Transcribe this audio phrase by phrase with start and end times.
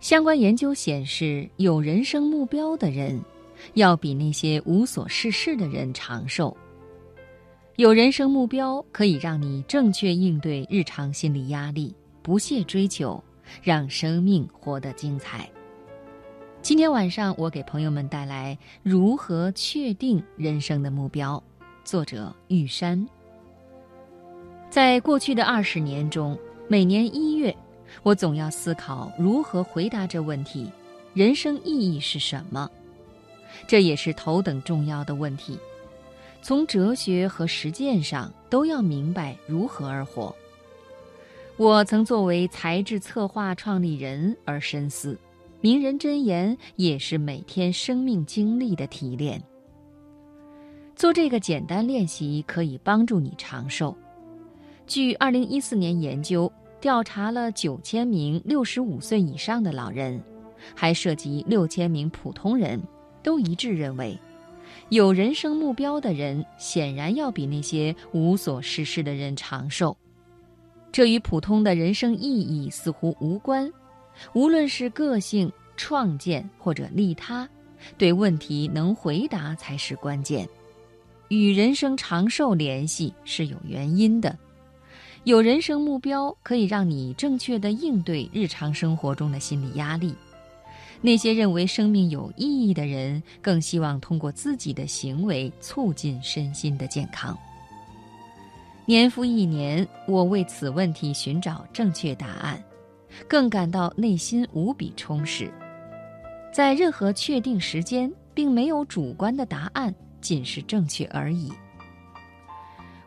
[0.00, 3.20] 相关研究显示，有人生目标的人，
[3.74, 6.56] 要比那些无所事事的人长寿。
[7.74, 13.22] 有人生目标可以让你正确应对日常心理压力，不懈追求，
[13.62, 15.48] 让生命活得精彩。
[16.62, 21.42] 今天晚上，我给朋友们带来如何确定人生的目标。
[21.82, 23.04] 作者玉山。
[24.70, 26.38] 在过去的二十年中，
[26.68, 27.56] 每年一月。
[28.02, 30.70] 我总要思考如何回答这问题：
[31.14, 32.70] 人生意义是什么？
[33.66, 35.58] 这也是头等重要的问题。
[36.42, 40.34] 从哲学和实践上都要明白如何而活。
[41.56, 45.18] 我曾作为材质策划创立人而深思，
[45.60, 49.42] 名人箴言也是每天生命经历的提炼。
[50.94, 53.96] 做这个简单练习可以帮助你长寿。
[54.86, 56.50] 据二零一四年研究。
[56.80, 60.22] 调查了九千名六十五岁以上的老人，
[60.74, 62.80] 还涉及六千名普通人，
[63.22, 64.18] 都一致认为，
[64.88, 69.96] 有人生目标的人显然要比那些无所事事的人长寿。
[70.92, 73.70] 这与普通的人生意义似乎无关。
[74.32, 77.48] 无论是个性创建或者利他，
[77.96, 80.48] 对问题能回答才是关键。
[81.28, 84.36] 与人生长寿联系是有原因的。
[85.24, 90.14] 有人生目标可以让你正确的应对日常生活中的心理压力。
[91.00, 97.38] 那些认为生命有意义的人，更希望通过自己的行为促进身心的健康。
[98.86, 102.60] 年复一年，我为此问题寻找正确答案，
[103.28, 105.52] 更感到内心无比充实。
[106.52, 111.52] 在任何确定时间，并没有主观的答案，仅是正确而已。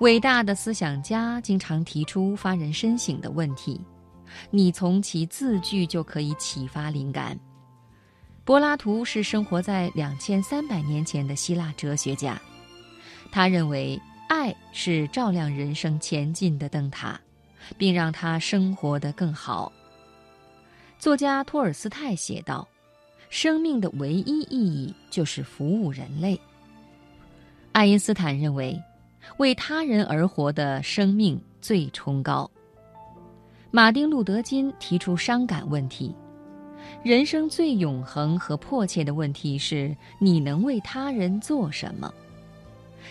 [0.00, 3.80] 伟大的思想家经常提出发人深省的问题，
[4.50, 7.38] 你从其字句就可以启发灵感。
[8.44, 12.38] 柏拉图是生活在两千三百年前的希腊哲学家，
[13.32, 13.98] 他认为
[14.28, 17.18] 爱是照亮人生前进的灯塔，
[17.78, 19.72] 并让他生活得更好。
[20.98, 22.68] 作家托尔斯泰写道
[23.30, 26.38] ：“生命的唯一意义就是服务人类。”
[27.72, 28.78] 爱因斯坦认为。
[29.38, 32.50] 为他人而活的生命最崇高。
[33.70, 36.14] 马丁·路德·金提出伤感问题：
[37.02, 42.12] 人生最永恒和迫切的问题是你能为他人做什么？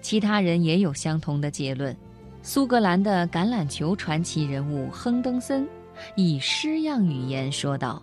[0.00, 1.96] 其他人也有相同的结论。
[2.42, 5.68] 苏格兰的橄榄球传奇人物亨登森
[6.16, 8.02] 以诗样语言说道：“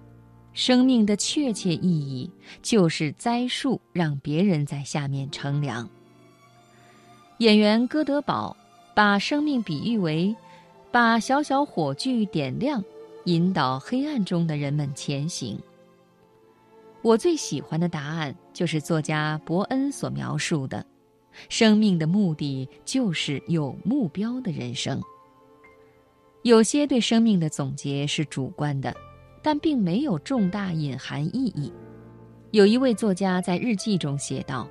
[0.54, 2.30] 生命的确切意义
[2.62, 5.90] 就是栽树，让别人在下面乘凉。”
[7.40, 8.56] 演员哥德堡
[8.94, 10.34] 把生命比喻为，
[10.90, 12.82] 把小小火炬点亮，
[13.26, 15.60] 引导黑暗中的人们前行。
[17.02, 20.86] 我最喜欢的答案就是作家伯恩所描述的：
[21.50, 25.02] 生命的目的就是有目标的人生。
[26.44, 28.96] 有些对生命的总结是主观的，
[29.44, 31.70] 但并没有重大隐含意义。
[32.52, 34.66] 有一位作家在日记中写道。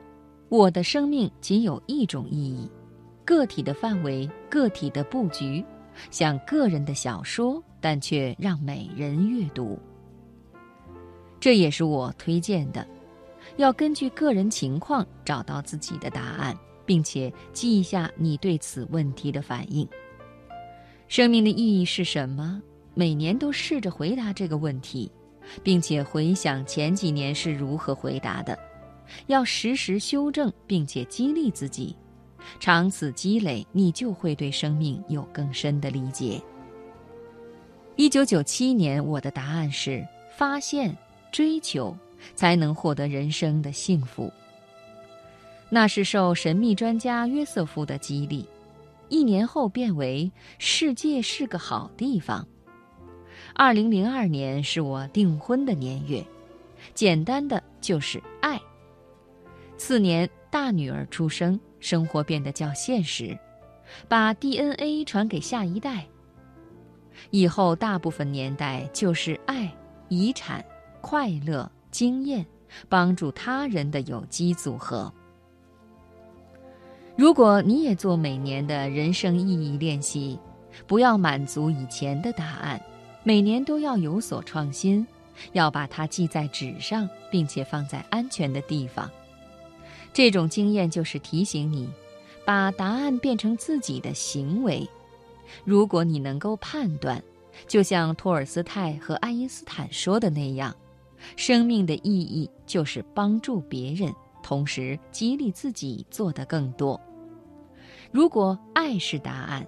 [0.48, 2.70] 我的生命仅有一种意义，
[3.24, 5.64] 个体的范围，个体的布局，
[6.10, 9.78] 像个人的小说，但却让每人阅读。
[11.40, 12.86] 这也是我推荐的，
[13.56, 16.56] 要根据个人情况找到自己的答案，
[16.86, 19.86] 并且记下你对此问题的反应。
[21.08, 22.62] 生命的意义是什么？
[22.94, 25.10] 每年都试着回答这个问题，
[25.62, 28.56] 并且回想前几年是如何回答的。
[29.26, 31.96] 要时时修正，并且激励自己，
[32.58, 36.40] 长此积累，你就会对生命有更深的理解。
[37.96, 40.06] 一九九七年，我的答案是：
[40.36, 40.96] 发现、
[41.30, 41.96] 追求，
[42.34, 44.32] 才能获得人生的幸福。
[45.70, 48.46] 那是受神秘专家约瑟夫的激励，
[49.08, 52.46] 一年后变为世界是个好地方。
[53.54, 56.24] 二零零二年是我订婚的年月，
[56.94, 58.22] 简单的就是。
[59.86, 63.38] 次年，大女儿出生，生活变得较现实，
[64.08, 66.06] 把 DNA 传给下一代。
[67.28, 69.70] 以后大部分年代就是爱、
[70.08, 70.64] 遗产、
[71.02, 72.46] 快乐、经验、
[72.88, 75.12] 帮助他人的有机组合。
[77.14, 80.38] 如果你也做每年的人生意义练习，
[80.86, 82.80] 不要满足以前的答案，
[83.22, 85.06] 每年都要有所创新，
[85.52, 89.10] 要把它记在纸上，并且放在安全的地方。
[90.14, 91.86] 这种经验就是提醒你，
[92.46, 94.88] 把答案变成自己的行为。
[95.64, 97.22] 如果你能够判断
[97.66, 100.74] 就像托尔斯泰和爱因斯坦说的那样，
[101.36, 106.98] 生命的意义就是帮助别人，同时激励自己做得更多。
[108.12, 109.66] 如果爱是答案，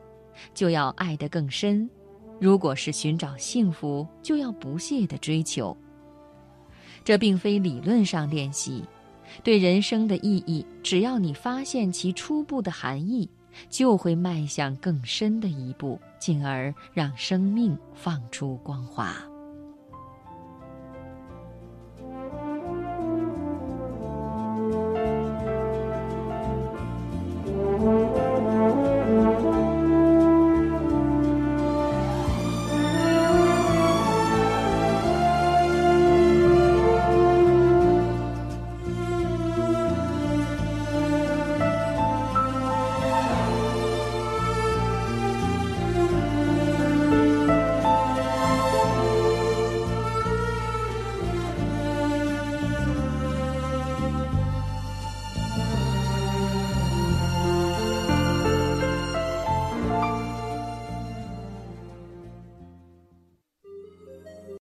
[0.55, 1.89] 就要爱得更深；
[2.39, 5.77] 如果是寻找幸福，就要不懈地追求。
[7.05, 8.85] 这并非理论上练习，
[9.43, 13.29] 对人生的意义，只要你发现其初步的含义，
[13.69, 19.17] 就会迈向更深的一步，进而让生命放出光华。